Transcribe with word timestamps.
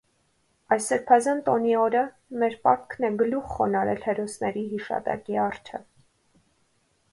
Այս 0.75 0.85
սրբազան 0.93 1.43
տոնի 1.49 1.75
օրը 1.81 2.01
մեր 2.45 2.55
պարտքն 2.63 3.07
է 3.09 3.13
գլուխ 3.21 3.53
խոնարհել 3.59 4.01
հերոսների 4.09 4.67
հիշատակի 4.75 5.41
առջև։ 5.47 5.87